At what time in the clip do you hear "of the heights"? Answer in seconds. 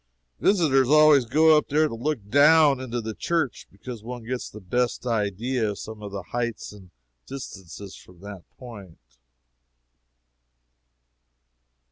6.01-6.73